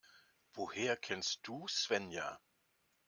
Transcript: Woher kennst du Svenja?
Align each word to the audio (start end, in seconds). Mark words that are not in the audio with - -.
Woher 0.55 0.97
kennst 0.97 1.41
du 1.43 1.67
Svenja? 1.67 2.39